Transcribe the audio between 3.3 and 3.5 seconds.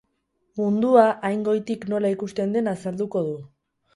du.